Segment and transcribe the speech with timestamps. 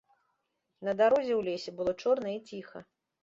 [0.87, 2.79] На дарозе ў лесе было чорна і ціха.